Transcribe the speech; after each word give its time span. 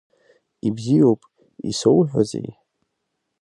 Ибзиоуп, 0.67 1.21
исоуҳәозеи? 1.69 2.49